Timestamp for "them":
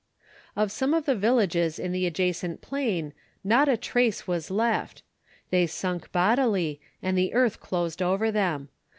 8.31-8.69